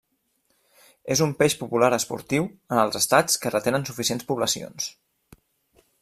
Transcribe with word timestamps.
És 1.15 1.21
un 1.25 1.33
peix 1.41 1.55
popular 1.59 1.89
esportiu, 1.99 2.47
en 2.77 2.81
els 2.85 2.99
Estats 3.03 3.37
que 3.43 3.53
retenen 3.55 3.89
suficients 3.91 4.29
poblacions. 4.31 4.89